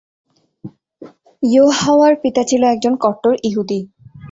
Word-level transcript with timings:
ইউহাওয়ার 1.43 2.13
পিতা 2.23 2.41
ছিল 2.43 2.61
একজন 2.65 2.93
কট্টর 2.95 3.33
ইহুদী। 3.43 3.79